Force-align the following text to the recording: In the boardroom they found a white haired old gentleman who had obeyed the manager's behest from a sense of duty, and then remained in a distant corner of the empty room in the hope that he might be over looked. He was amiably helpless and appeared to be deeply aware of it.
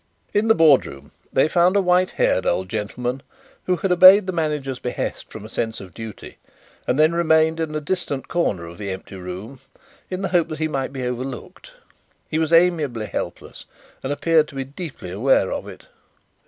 In 0.33 0.47
the 0.47 0.55
boardroom 0.55 1.11
they 1.31 1.47
found 1.47 1.75
a 1.75 1.79
white 1.79 2.09
haired 2.09 2.43
old 2.47 2.69
gentleman 2.69 3.21
who 3.65 3.75
had 3.75 3.91
obeyed 3.91 4.25
the 4.25 4.33
manager's 4.33 4.79
behest 4.79 5.29
from 5.29 5.45
a 5.45 5.47
sense 5.47 5.79
of 5.79 5.93
duty, 5.93 6.39
and 6.87 6.97
then 6.97 7.13
remained 7.13 7.59
in 7.59 7.75
a 7.75 7.79
distant 7.79 8.27
corner 8.27 8.65
of 8.65 8.79
the 8.79 8.89
empty 8.89 9.15
room 9.17 9.59
in 10.09 10.23
the 10.23 10.29
hope 10.29 10.47
that 10.47 10.57
he 10.57 10.67
might 10.67 10.91
be 10.91 11.03
over 11.05 11.23
looked. 11.23 11.73
He 12.31 12.39
was 12.39 12.51
amiably 12.51 13.05
helpless 13.05 13.65
and 14.01 14.11
appeared 14.11 14.47
to 14.47 14.55
be 14.55 14.63
deeply 14.63 15.11
aware 15.11 15.51
of 15.51 15.67
it. 15.67 15.85